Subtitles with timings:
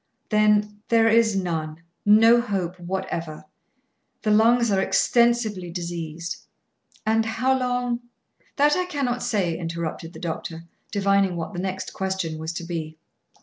[0.29, 3.45] "Then, there is none; no hope whatever.
[4.23, 6.37] The lungs are extensively diseased."
[7.05, 7.99] "And how long"
[8.57, 12.97] "That I cannot say," interrupted the doctor, divining what the next question was to be.